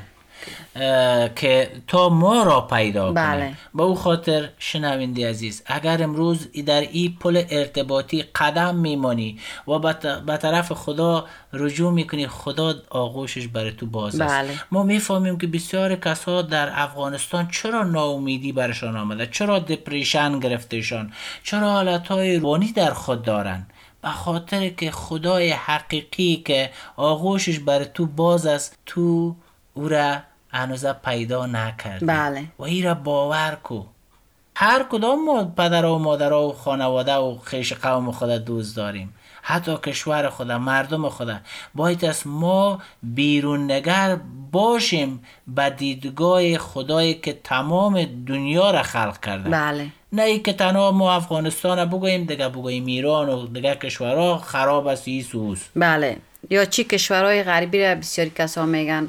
که 1.37 1.71
تا 1.87 2.09
ما 2.09 2.43
را 2.43 2.61
پیدا 2.61 3.13
کنه. 3.13 3.27
بله. 3.27 3.55
به 3.75 3.83
او 3.83 3.95
خاطر 3.95 4.49
شنونده 4.59 5.31
عزیز 5.31 5.63
اگر 5.67 6.03
امروز 6.03 6.49
در 6.67 6.81
این 6.81 7.17
پل 7.21 7.45
ارتباطی 7.51 8.23
قدم 8.35 8.77
میمانی 8.77 9.39
و 9.69 9.79
به 10.27 10.37
طرف 10.37 10.73
خدا 10.73 11.27
رجوع 11.53 11.93
می‌کنی 11.93 12.27
خدا 12.27 12.75
آغوشش 12.91 13.49
برای 13.49 13.73
تو 13.73 13.87
باز 13.87 14.21
است. 14.21 14.35
بله. 14.35 14.51
ما 14.71 14.83
می‌فهمیم 14.83 15.39
که 15.39 15.47
بسیار 15.47 15.97
کسا 15.97 16.43
در 16.43 16.71
افغانستان 16.75 17.49
چرا 17.49 17.83
ناامیدی 17.83 18.53
برشان 18.53 18.97
آمده؟ 18.97 19.27
چرا 19.27 19.59
دپریشن 19.59 20.41
گرفتهشان؟ 20.41 21.13
چرا 21.45 21.73
حالتهای 21.73 22.37
روانی 22.37 22.73
در 22.73 22.91
خود 22.91 23.23
دارن؟ 23.23 23.67
به 24.03 24.09
خاطر 24.09 24.69
که 24.69 24.91
خدای 24.91 25.51
حقیقی 25.51 26.43
که 26.47 26.71
آغوشش 26.97 27.59
بر 27.59 27.85
تو 27.85 28.07
باز 28.07 28.47
است 28.47 28.79
تو 28.87 29.35
او 29.75 29.89
را 29.89 30.17
هنوزه 30.49 30.93
پیدا 30.93 31.47
نکردی. 31.47 32.07
بله. 32.07 32.45
و 32.59 32.63
ای 32.63 32.83
را 32.83 32.95
باور 32.95 33.59
کو. 33.63 33.83
هر 34.57 34.83
کدام 34.83 35.25
ما 35.25 35.45
پدر 35.45 35.85
و 35.85 35.99
مادر 35.99 36.33
و 36.33 36.53
خانواده 36.53 37.15
و 37.15 37.39
خیش 37.39 37.73
قوم 37.73 38.11
خود 38.11 38.31
دوست 38.31 38.77
داریم. 38.77 39.15
حتی 39.43 39.77
کشور 39.77 40.29
خود 40.29 40.53
مردم 40.53 41.09
خود. 41.09 41.41
باید 41.75 42.05
از 42.05 42.27
ما 42.27 42.79
بیرون 43.03 43.71
نگر 43.71 44.19
باشیم 44.53 45.25
به 45.47 45.71
دیدگاه 45.71 46.59
خدایی 46.59 47.15
که 47.15 47.41
تمام 47.45 48.05
دنیا 48.05 48.71
را 48.71 48.83
خلق 48.83 49.21
کرده. 49.21 49.51
بله. 49.51 49.87
نه 50.13 50.23
ای 50.23 50.39
که 50.39 50.53
تنها 50.53 50.91
ما 50.91 51.15
افغانستان 51.15 51.85
بگوییم 51.85 52.25
دیگه 52.25 52.49
بگوییم 52.49 52.87
ایران 52.87 53.29
و 53.29 53.47
دیگه 53.47 53.75
کشورها 53.75 54.39
خراب 54.39 54.87
است 54.87 55.09
ای 55.09 55.23
سوس 55.23 55.61
بله. 55.77 56.17
یا 56.51 56.65
چی 56.65 56.85
کشورهای 56.85 57.43
غربی 57.43 57.85
را 57.85 57.95
بسیاری 57.95 58.31
کسا 58.31 58.67
میگن؟ 58.67 59.09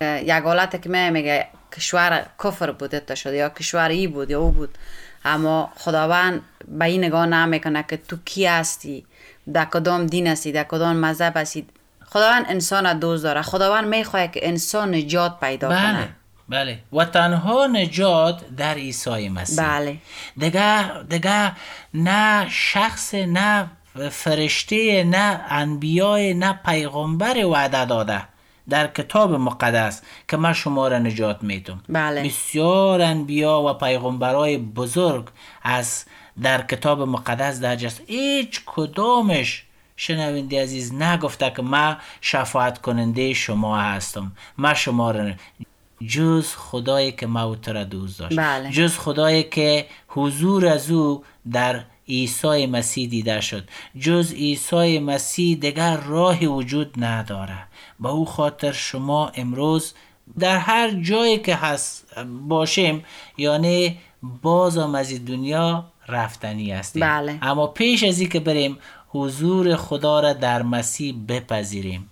یک 0.00 0.30
حالت 0.30 0.82
که 0.82 0.88
می 0.88 1.10
میگه 1.10 1.46
کشور 1.76 2.26
کفر 2.44 2.70
بوده 2.70 3.00
تا 3.00 3.14
شده 3.14 3.36
یا 3.36 3.48
کشور 3.48 3.88
ای 3.88 4.06
بود 4.06 4.30
یا 4.30 4.40
او 4.40 4.50
بود. 4.50 4.78
اما 5.24 5.70
خداوند 5.76 6.42
به 6.68 6.84
این 6.84 7.04
نگاه 7.04 7.26
نمی‌کنه 7.26 7.84
که 7.88 7.96
تو 7.96 8.16
کی 8.24 8.46
هستی؟ 8.46 9.04
در 9.52 9.64
کدام 9.64 10.06
دین 10.06 10.26
هستی؟ 10.26 10.52
در 10.52 10.64
کدام 10.64 10.96
مذهب 10.96 11.36
هستی؟ 11.36 11.66
خداوند 12.04 12.46
انسان 12.48 12.98
دوست 12.98 13.22
داره. 13.22 13.42
خداوند 13.42 13.88
می‌خواد 13.88 14.30
که 14.30 14.48
انسان 14.48 14.94
نجات 14.94 15.40
پیدا 15.40 15.68
بله. 15.68 15.80
کنه 15.80 16.08
بله. 16.50 16.78
و 16.92 17.04
تنها 17.04 17.66
نجات 17.66 18.40
در 18.56 18.74
عیسی 18.74 19.28
مسیح. 19.28 19.64
بله. 19.66 19.96
دیگه 20.36 21.02
دیگه 21.02 21.52
نه 21.94 22.46
شخص 22.50 23.14
نه 23.14 23.70
فرشته 24.10 25.04
نه 25.04 25.44
انبیای 25.48 26.34
نه 26.34 26.52
پیغمبر 26.64 27.46
وعده 27.46 27.84
داده 27.84 28.22
در 28.68 28.86
کتاب 28.86 29.34
مقدس 29.34 30.02
که 30.28 30.36
من 30.36 30.52
شما 30.52 30.88
را 30.88 30.98
نجات 30.98 31.42
میتم 31.42 31.82
بله. 31.88 32.22
بسیار 32.22 33.02
انبیا 33.02 33.62
و 33.62 33.72
پیغمبرای 33.72 34.58
بزرگ 34.58 35.28
از 35.62 36.04
در 36.42 36.62
کتاب 36.62 37.02
مقدس 37.02 37.60
درج 37.60 37.84
است 37.84 38.02
هیچ 38.06 38.62
کدامش 38.66 39.64
شنونده 39.96 40.62
عزیز 40.62 40.94
نگفته 40.94 41.52
که 41.56 41.62
من 41.62 41.96
شفاعت 42.20 42.78
کننده 42.78 43.32
شما 43.32 43.78
هستم. 43.78 44.32
من 44.58 44.74
شما 44.74 45.10
را 45.10 45.30
جز 46.06 46.54
خدایی 46.54 47.12
که 47.12 47.26
ما 47.26 47.54
تو 47.54 47.72
را 47.72 47.84
دوست 47.84 48.18
داشت. 48.18 48.38
بله. 48.38 48.70
جز 48.70 48.96
خدایی 48.98 49.42
که 49.42 49.86
حضور 50.08 50.66
از 50.66 50.90
او 50.90 51.24
در 51.52 51.84
عیسی 52.08 52.66
مسیح 52.66 53.08
دیده 53.08 53.40
شد. 53.40 53.68
جز 53.98 54.32
عیسی 54.32 54.98
مسیح 54.98 55.56
دیگر 55.56 55.96
راهی 55.96 56.46
وجود 56.46 57.04
نداره 57.04 57.58
به 58.00 58.08
او 58.08 58.24
خاطر 58.24 58.72
شما 58.72 59.28
امروز 59.28 59.94
در 60.38 60.58
هر 60.58 60.90
جایی 60.90 61.38
که 61.38 61.54
هست 61.56 62.06
باشیم 62.48 63.04
یعنی 63.38 63.98
بازم 64.42 64.94
از 64.94 65.10
این 65.10 65.24
دنیا 65.24 65.84
رفتنی 66.08 66.72
هستیم. 66.72 67.02
بله. 67.02 67.38
اما 67.42 67.66
پیش 67.66 68.04
از 68.04 68.22
که 68.22 68.40
بریم 68.40 68.78
حضور 69.08 69.76
خدا 69.76 70.20
را 70.20 70.32
در 70.32 70.62
مسیح 70.62 71.14
بپذیریم. 71.28 72.10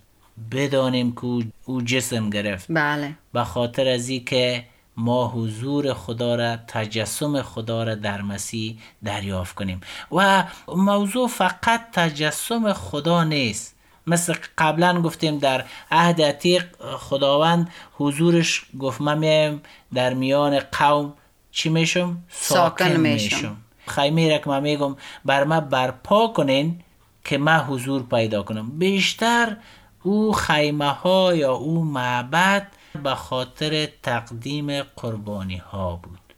بدانیم 0.53 1.13
که 1.13 1.47
او- 1.65 1.83
جسم 1.83 2.31
گرفت. 2.31 2.67
بله. 2.71 3.15
به 3.33 3.45
خاطر 3.45 3.89
از 3.89 4.11
که 4.27 4.65
ما 4.97 5.29
حضور 5.29 5.95
خدا 5.95 6.35
را 6.35 6.57
تجسم 6.57 7.43
خدا 7.43 7.83
را 7.83 7.95
در 7.95 8.23
مسیح 8.23 8.79
دریافت 9.05 9.55
کنیم. 9.55 9.81
و 10.13 10.45
موضوع 10.69 11.29
فقط 11.29 11.91
تجسم 11.93 12.73
خدا 12.73 13.25
نیست. 13.25 13.75
مثل 14.07 14.35
قبلا 14.59 15.03
گفتیم 15.03 15.39
در 15.39 15.65
عهد 15.91 16.23
عتیق 16.23 16.65
خداوند 16.97 17.71
حضورش 17.93 18.63
گفت 18.79 19.01
من 19.01 19.61
در 19.95 20.15
میان 20.15 20.61
قوم. 20.61 21.13
چی 21.51 21.69
میشم؟ 21.69 22.19
ساکن 22.29 22.97
میشم. 22.97 23.57
خیمه 23.87 24.29
را 24.31 24.39
که 24.39 24.51
من 24.51 24.63
میگم 24.63 24.97
بر 25.25 25.45
من 25.45 25.61
برپا 25.61 26.29
کنین 26.29 26.81
که 27.25 27.39
من 27.39 27.59
حضور 27.59 28.03
پیدا 28.03 28.43
کنم. 28.43 28.71
بیشتر 28.79 29.57
او 30.03 30.33
خیمه 30.33 30.91
ها 30.91 31.35
یا 31.35 31.53
او 31.53 31.85
معبد 31.85 32.67
به 33.03 33.15
خاطر 33.15 33.89
تقدیم 34.03 34.83
قربانی 34.83 35.57
ها 35.57 36.01
بود 36.03 36.35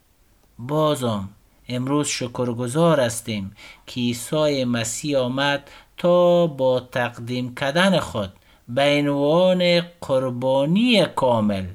بازم 0.58 1.28
امروز 1.68 2.08
شکرگزار 2.08 3.00
هستیم 3.00 3.56
که 3.86 4.00
عیسی 4.00 4.64
مسیح 4.64 5.18
آمد 5.18 5.70
تا 5.96 6.46
با 6.46 6.80
تقدیم 6.80 7.54
کردن 7.54 7.98
خود 7.98 8.32
به 8.68 8.98
عنوان 8.98 9.80
قربانی 10.00 11.06
کامل 11.06 11.66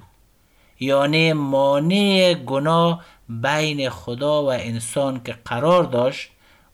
یعنی 0.79 1.33
مانع 1.33 2.33
گناه 2.33 3.05
بین 3.29 3.89
خدا 3.89 4.43
و 4.43 4.51
انسان 4.51 5.23
که 5.23 5.35
قرار 5.45 5.83
داشت 5.83 6.29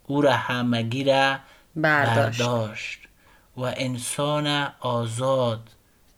او 0.08 0.22
را 0.22 0.32
همگی 0.32 1.04
را 1.04 1.38
برداشت. 1.76 2.40
برداشت 2.40 3.01
و 3.62 3.74
انسان 3.78 4.68
آزاد 4.80 5.60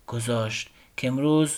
گذاشت 0.07 0.69
که 0.97 1.07
امروز 1.07 1.55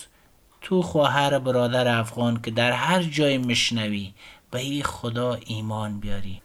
تو 0.60 0.82
خواهر 0.82 1.38
برادر 1.38 1.98
افغان 1.98 2.42
که 2.42 2.50
در 2.50 2.72
هر 2.72 3.02
جای 3.02 3.38
مشنوی 3.38 4.12
به 4.50 4.58
این 4.58 4.82
خدا 4.82 5.38
ایمان 5.46 6.00
بیاری 6.00 6.42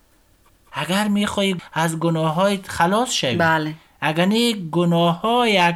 اگر 0.71 1.08
می‌خوای 1.08 1.56
از 1.73 1.99
گناه 1.99 2.34
های 2.34 2.60
خلاص 2.67 3.12
شوی 3.12 3.36
بله. 3.36 3.73
اگر 4.01 4.25
نه 4.25 4.54
گناه 4.54 5.21
ها 5.21 5.47
یک 5.47 5.75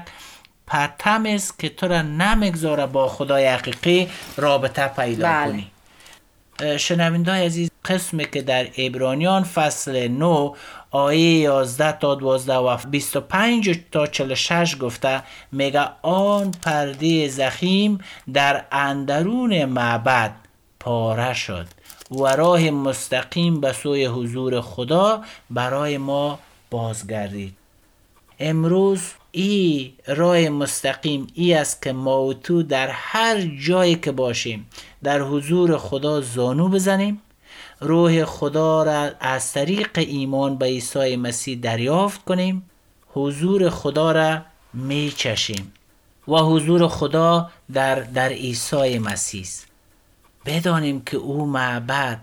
پتم 0.67 1.25
است 1.25 1.59
که 1.59 1.69
تو 1.69 1.87
را 1.87 2.01
نمی‌گذاره 2.01 2.85
با 2.85 3.07
خدای 3.07 3.47
حقیقی 3.47 4.09
رابطه 4.37 4.87
پیدا 4.87 5.27
بله. 5.27 5.51
کنی 5.51 5.71
شنونده 6.77 7.31
عزیز 7.31 7.69
قسمی 7.85 8.25
که 8.25 8.41
در 8.41 8.67
ابرانیان 8.77 9.43
فصل 9.43 10.07
9 10.07 10.51
آیه 10.95 11.39
11 11.39 11.91
تا 11.91 12.15
12 12.15 12.53
و 12.53 12.77
25 12.77 13.79
تا 13.91 14.07
46 14.07 14.77
گفته 14.79 15.23
میگه 15.51 15.89
آن 16.01 16.51
پرده 16.51 17.27
زخیم 17.27 17.99
در 18.33 18.65
اندرون 18.71 19.65
معبد 19.65 20.35
پاره 20.79 21.33
شد 21.33 21.67
و 22.11 22.23
راه 22.27 22.69
مستقیم 22.69 23.61
به 23.61 23.73
سوی 23.73 24.05
حضور 24.05 24.61
خدا 24.61 25.21
برای 25.49 25.97
ما 25.97 26.39
بازگردید. 26.71 27.53
امروز 28.39 29.01
ای 29.31 29.93
راه 30.07 30.49
مستقیم 30.49 31.27
ای 31.33 31.53
است 31.53 31.81
که 31.81 31.93
ما 31.93 32.21
و 32.21 32.33
تو 32.33 32.63
در 32.63 32.87
هر 32.87 33.41
جایی 33.41 33.95
که 33.95 34.11
باشیم 34.11 34.69
در 35.03 35.21
حضور 35.21 35.77
خدا 35.77 36.21
زانو 36.21 36.69
بزنیم. 36.69 37.21
روح 37.79 38.25
خدا 38.25 38.83
را 38.83 39.11
از 39.19 39.53
طریق 39.53 39.89
ایمان 39.95 40.57
به 40.57 40.65
عیسی 40.65 41.15
مسیح 41.15 41.59
دریافت 41.59 42.25
کنیم 42.25 42.69
حضور 43.13 43.69
خدا 43.69 44.11
را 44.11 44.41
می 44.73 45.13
چشیم 45.17 45.73
و 46.27 46.37
حضور 46.37 46.87
خدا 46.87 47.49
در, 47.73 47.95
در 47.95 48.29
عیسی 48.29 48.99
مسیح 48.99 49.41
است. 49.41 49.67
بدانیم 50.45 51.01
که 51.01 51.17
او 51.17 51.45
معبد 51.45 52.19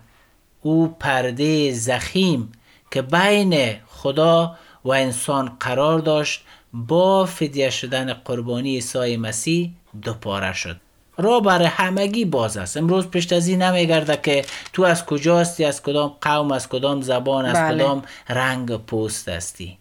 او 0.62 0.96
پرده 1.00 1.72
زخیم 1.72 2.52
که 2.90 3.02
بین 3.02 3.76
خدا 3.86 4.56
و 4.84 4.90
انسان 4.90 5.56
قرار 5.60 5.98
داشت 5.98 6.44
با 6.72 7.26
فدیه 7.26 7.70
شدن 7.70 8.12
قربانی 8.12 8.74
عیسی 8.74 9.16
مسیح 9.16 9.72
دوپاره 10.02 10.52
شد. 10.52 10.80
را 11.16 11.40
برای 11.40 11.66
همگی 11.66 12.24
باز 12.24 12.56
است. 12.56 12.76
امروز 12.76 13.06
پشت 13.06 13.32
از 13.32 13.48
این 13.48 13.62
نمیگرده 13.62 14.16
که 14.16 14.44
تو 14.72 14.82
از 14.82 15.06
کجاستی 15.06 15.64
از 15.64 15.82
کدام 15.82 16.16
قوم 16.20 16.52
از 16.52 16.68
کدام 16.68 17.00
زبان 17.00 17.44
از 17.44 17.54
بله. 17.54 17.74
کدام 17.74 18.02
رنگ 18.28 18.76
پوست 18.76 19.28
هستی؟ 19.28 19.78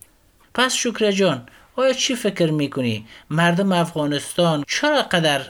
پس 0.54 0.74
شکر 0.74 1.12
جان 1.12 1.46
آیا 1.76 1.94
چی 1.94 2.15
فکر 2.15 2.52
می‌کنی؟ 2.52 3.06
مردم 3.30 3.72
افغانستان 3.72 4.63
چرا 4.67 5.02
قدر 5.02 5.41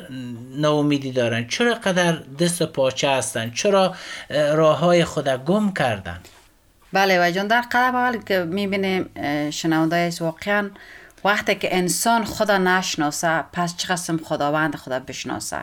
ناامیدی 0.56 1.12
دارن؟ 1.12 1.48
چرا 1.48 1.74
قدر 1.74 2.12
دست 2.40 2.64
پاچه 2.64 3.10
هستن؟ 3.10 3.52
چرا 3.52 3.96
اه، 4.30 4.56
راه 4.56 4.78
های 4.80 5.06
خود 5.06 5.30
گم 5.30 5.74
کردن؟ 5.74 6.20
بله 6.94 7.28
و 7.28 7.32
جان 7.32 7.48
در 7.48 7.62
قدم 7.62 7.96
اول 7.96 8.18
که 8.18 8.40
می‌بینیم 8.40 9.10
شنونده 9.50 9.96
است 9.96 10.22
واقعا 10.22 10.70
وقتی 11.26 11.56
که 11.56 11.78
انسان 11.78 12.26
خدا 12.26 12.58
نشناسه 12.58 13.44
پس 13.54 13.78
چه 13.78 13.88
قسم 13.88 14.18
خداوند 14.18 14.76
خدا 14.76 15.00
بشناسه؟ 15.00 15.58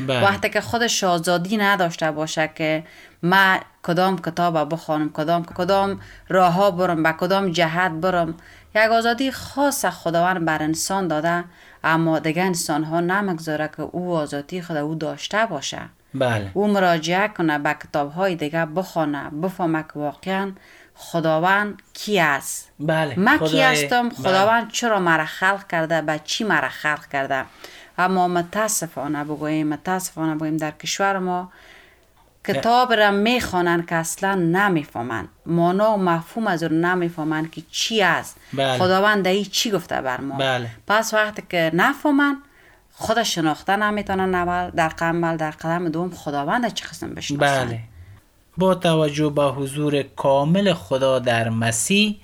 بله. 0.00 0.24
وقتی 0.24 0.48
که 0.48 0.60
خودش 0.60 1.04
آزادی 1.04 1.56
نداشته 1.56 2.10
باشه 2.10 2.50
که 2.54 2.84
ما 3.22 3.58
کدام 3.82 4.18
کتاب 4.18 4.74
بخوانم 4.74 5.12
کدام 5.12 5.44
کدام 5.44 6.00
راه 6.28 6.52
ها 6.52 6.70
برم 6.70 7.02
به 7.02 7.12
کدام 7.12 7.50
جهت 7.50 7.92
برم 7.92 8.34
یک 8.74 8.90
آزادی 8.90 9.30
خاص 9.30 9.84
خداوند 9.84 10.44
بر 10.44 10.62
انسان 10.62 11.08
داده 11.08 11.44
اما 11.84 12.18
دیگه 12.18 12.42
انسان 12.42 12.84
ها 12.84 13.00
نمگذاره 13.00 13.70
که 13.76 13.82
او 13.82 14.16
آزادی 14.16 14.62
خدا 14.62 14.80
او 14.80 14.94
داشته 14.94 15.46
باشه. 15.46 15.80
بله. 16.14 16.50
او 16.54 16.68
مراجعه 16.68 17.28
کنه 17.28 17.58
به 17.58 17.74
کتاب 17.74 18.12
های 18.12 18.36
دیگه 18.36 18.66
بخوانه 18.66 19.30
بفهمه 19.30 19.82
که 19.82 19.98
واقعا 19.98 20.52
خداوند 21.00 21.82
کی 21.94 22.20
است؟ 22.20 22.70
بله 22.80 23.18
من 23.18 23.38
کی 23.38 23.62
هستم؟ 23.62 24.08
بله. 24.08 24.18
خداوند 24.18 24.70
چرا 24.70 25.00
مرا 25.00 25.24
خلق 25.24 25.66
کرده؟ 25.66 26.02
به 26.02 26.20
چی 26.24 26.44
مرا 26.44 26.68
خلق 26.68 27.06
کرده؟ 27.06 27.44
اما 27.98 28.28
متاسفانه 28.28 29.24
بگوییم 29.24 29.68
متاسفانه 29.68 30.34
بگوییم 30.34 30.56
در 30.56 30.70
کشور 30.70 31.18
ما 31.18 31.52
کتاب 32.44 32.92
را 32.92 33.10
می‌خوانند 33.10 33.88
که 33.88 33.94
اصلا 33.94 34.34
نمی‌فهمند. 34.34 35.28
مانا 35.46 35.94
و 35.94 35.96
مفهوم 35.96 36.46
از 36.46 36.62
رو 36.62 36.74
نمی‌فهمند 36.74 37.50
که 37.50 37.62
چی 37.70 38.02
است. 38.02 38.36
بله. 38.52 38.78
خداوند 38.78 39.26
ای 39.26 39.44
چی 39.44 39.70
گفته 39.70 40.00
بر 40.00 40.20
ما؟ 40.20 40.36
بله. 40.36 40.70
پس 40.86 41.14
وقتی 41.14 41.42
که 41.48 41.70
نفهمند 41.74 42.36
خود 42.92 43.22
شناخته 43.22 43.76
نمی‌تونن 43.76 44.34
اول 44.34 44.70
در 44.70 44.88
قدم 44.88 45.24
اول 45.24 45.36
در 45.36 45.50
قدم 45.50 45.88
دوم 45.88 46.10
خداوند 46.10 46.74
چه 46.74 46.86
قسم 46.86 47.14
بشناسن 47.14 47.66
بله. 47.66 47.80
با 48.58 48.74
توجه 48.74 49.28
به 49.28 49.44
حضور 49.44 50.02
کامل 50.02 50.72
خدا 50.72 51.18
در 51.18 51.48
مسیح 51.48 52.16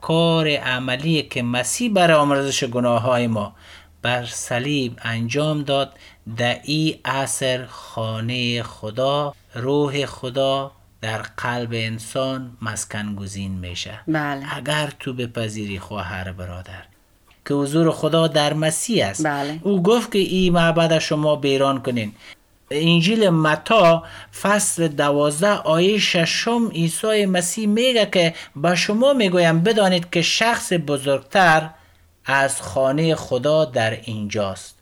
کار 0.00 0.48
عملی 0.48 1.22
که 1.22 1.42
مسیح 1.42 1.92
برای 1.92 2.16
آمرزش 2.16 2.64
گناه 2.64 3.02
های 3.02 3.26
ما 3.26 3.54
بر 4.02 4.24
صلیب 4.26 4.98
انجام 5.02 5.62
داد 5.62 5.92
در 6.36 6.60
ای 6.64 6.98
عصر 7.04 7.66
خانه 7.66 8.62
خدا 8.62 9.34
روح 9.54 10.06
خدا 10.06 10.72
در 11.00 11.22
قلب 11.22 11.70
انسان 11.72 12.56
مسکن 12.62 13.14
گزین 13.14 13.52
میشه 13.52 14.00
بله. 14.08 14.56
اگر 14.56 14.92
تو 15.00 15.12
بپذیری 15.12 15.78
خواهر 15.78 16.32
برادر 16.32 16.82
که 17.46 17.54
حضور 17.54 17.90
خدا 17.90 18.26
در 18.26 18.52
مسیح 18.52 19.06
است 19.06 19.26
بله. 19.26 19.58
او 19.62 19.82
گفت 19.82 20.12
که 20.12 20.18
این 20.18 20.52
معبد 20.52 20.98
شما 20.98 21.36
بیران 21.36 21.82
کنین 21.82 22.12
انجیل 22.70 23.28
متا 23.28 24.04
فصل 24.42 24.88
دوازده 24.88 25.52
آیه 25.52 25.98
ششم 25.98 26.68
عیسی 26.68 27.26
مسیح 27.26 27.66
میگه 27.66 28.06
که 28.06 28.34
به 28.56 28.74
شما 28.74 29.12
می‌گویم 29.12 29.60
بدانید 29.60 30.10
که 30.10 30.22
شخص 30.22 30.72
بزرگتر 30.72 31.70
از 32.24 32.62
خانه 32.62 33.14
خدا 33.14 33.64
در 33.64 33.90
اینجاست. 33.90 34.74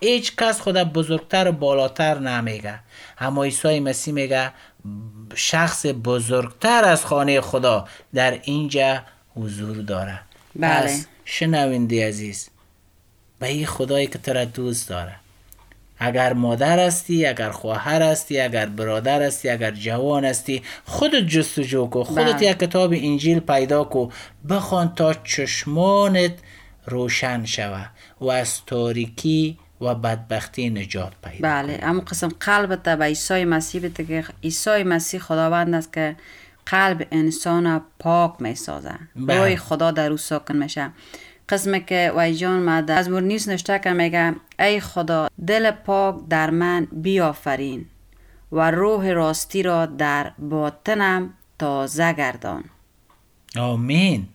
هیچ 0.00 0.36
کس 0.36 0.60
خدا 0.60 0.84
بزرگتر 0.84 1.48
و 1.48 1.52
بالاتر 1.52 2.18
نمیگه. 2.18 2.78
اما 3.18 3.44
عیسی 3.44 3.80
مسیح 3.80 4.14
میگه 4.14 4.52
شخص 5.34 5.86
بزرگتر 5.86 6.84
از 6.84 7.04
خانه 7.04 7.40
خدا 7.40 7.88
در 8.14 8.40
اینجا 8.42 9.02
حضور 9.36 9.76
داره. 9.76 10.20
بله. 10.56 10.82
پس 10.82 11.06
شنونده 11.24 12.08
عزیز 12.08 12.48
به 13.38 13.46
این 13.46 13.66
خدایی 13.66 14.06
که 14.06 14.18
تو 14.18 14.32
را 14.32 14.44
دوست 14.44 14.88
داره 14.88 15.14
اگر 15.98 16.32
مادر 16.32 16.78
هستی 16.86 17.26
اگر 17.26 17.50
خواهر 17.50 18.02
هستی 18.02 18.40
اگر 18.40 18.66
برادر 18.66 19.22
هستی 19.22 19.48
اگر 19.48 19.70
جوان 19.70 20.24
هستی 20.24 20.62
خودت 20.84 21.26
جستجو 21.26 21.86
کو 21.86 22.04
خودت 22.04 22.34
بله. 22.34 22.50
یک 22.50 22.58
کتاب 22.58 22.92
انجیل 22.96 23.40
پیدا 23.40 23.84
کو 23.84 24.08
بخوان 24.48 24.94
تا 24.94 25.14
چشمانت 25.14 26.32
روشن 26.86 27.44
شوه 27.44 27.86
و 28.20 28.26
از 28.26 28.64
تاریکی 28.66 29.58
و 29.80 29.94
بدبختی 29.94 30.70
نجات 30.70 31.12
پیدا 31.24 31.48
بله 31.48 31.78
اما 31.82 32.00
قسم 32.00 32.28
قلبت 32.40 32.82
به 32.82 33.04
عیسی 33.04 33.44
مسیح 33.44 33.82
بده 33.82 34.04
که 34.04 34.24
عیسی 34.42 34.82
مسیح 34.82 35.20
خداوند 35.20 35.74
است 35.74 35.92
که 35.92 36.16
قلب 36.66 37.06
انسان 37.10 37.82
پاک 37.98 38.34
می 38.38 38.54
سازه 38.54 38.94
بله. 39.16 39.40
روی 39.40 39.56
خدا 39.56 39.90
در 39.90 40.10
او 40.10 40.16
ساکن 40.16 40.56
میشه 40.56 40.90
قسم 41.48 41.78
که 41.78 42.12
وای 42.14 42.34
جان 42.34 42.62
ما 42.62 42.80
در 42.80 42.98
از 42.98 43.08
نیوز 43.08 43.48
نشته 43.48 43.78
که 43.78 43.92
میگه 43.92 44.34
ای 44.58 44.80
خدا 44.80 45.28
دل 45.46 45.70
پاک 45.70 46.16
در 46.30 46.50
من 46.50 46.88
بیافرین 46.92 47.86
و 48.52 48.70
روح 48.70 49.10
راستی 49.10 49.62
را 49.62 49.86
در 49.86 50.32
باطنم 50.38 51.34
تازه 51.58 52.12
گردان. 52.12 52.64
آمین. 53.56 54.28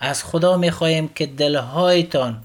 از 0.00 0.24
خدا 0.24 0.56
می‌خواهیم 0.56 1.08
که 1.08 1.26
دلهایتان 1.26 2.42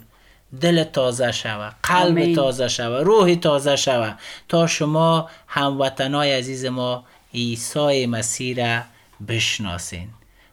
دل 0.61 0.83
تازه 0.83 1.31
شوه 1.31 1.71
قلب 1.83 2.17
آمین. 2.17 2.35
تازه 2.35 2.67
شوه 2.67 3.01
روح 3.01 3.35
تازه 3.35 3.75
شوه. 3.75 4.13
تا 4.49 4.67
شما 4.67 5.29
هموطنای 5.47 6.33
عزیز 6.33 6.65
ما 6.65 7.03
عیسی 7.33 8.05
مسیح 8.05 8.65
را 8.65 8.83
بشناسین. 9.27 10.09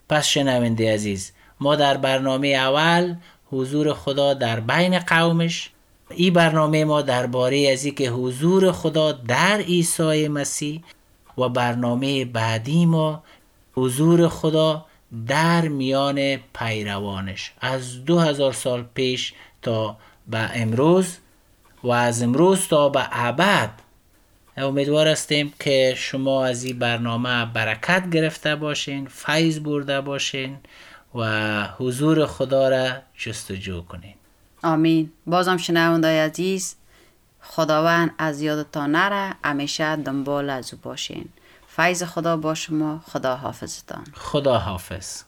پس 0.09 0.27
شنونده 0.27 0.94
عزیز 0.94 1.33
ما 1.61 1.77
در 1.77 1.96
برنامه 1.96 2.49
اول 2.49 3.14
حضور 3.51 3.94
خدا 3.94 4.35
در 4.35 4.61
بین 4.61 4.99
قومش. 4.99 5.70
این 6.11 6.33
برنامه 6.33 6.85
ما 6.85 7.03
درباره 7.03 7.70
از 7.73 7.87
که 7.87 8.11
حضور 8.11 8.73
خدا 8.73 9.12
در 9.12 9.57
عیسی 9.57 10.29
مسیح 10.29 10.83
و 11.38 11.49
برنامه 11.49 12.25
بعدی 12.25 12.87
ما 12.87 13.23
حضور 13.75 14.29
خدا 14.29 14.87
در 15.27 15.68
میان 15.68 16.37
پیروانش. 16.37 17.53
از 17.61 18.05
دو 18.05 18.18
هزار 18.18 18.53
سال 18.53 18.85
پیش 18.94 19.33
تا 19.62 19.96
به 20.29 20.51
امروز 20.55 21.16
و 21.83 21.90
از 21.90 22.23
امروز 22.23 22.68
تا 22.68 22.88
به 22.88 23.09
ابد 23.12 23.70
امیدوار 24.57 25.09
هستیم 25.09 25.53
که 25.61 25.94
شما 25.96 26.44
از 26.44 26.64
این 26.64 26.79
برنامه 26.79 27.44
برکت 27.44 28.11
گرفته 28.11 28.57
باشین 28.57 29.07
فیض 29.07 29.59
برده 29.59 30.01
باشین 30.01 30.57
و 31.14 31.62
حضور 31.79 32.27
خدا 32.27 32.68
را 32.68 32.88
جستجو 33.18 33.83
کنین 33.83 34.14
آمین. 34.62 35.12
بازم 35.27 35.57
شنونده 35.57 36.25
عزیز 36.25 36.75
خداوند 37.42 38.11
از 38.18 38.40
یادتان 38.40 38.90
نره 38.90 39.35
همیشه 39.44 39.96
دنبال 39.96 40.51
از 40.51 40.75
او 40.75 40.81
باشین. 40.83 41.29
فیض 41.68 42.03
خدا 42.03 42.37
با 42.37 42.55
شما. 42.55 43.01
خدا 43.07 43.37
حافظتان 43.37 44.05
خدا 44.14 44.59
حافظ 44.59 45.23